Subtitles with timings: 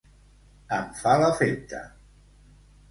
[0.79, 1.85] Em fa l'efecte.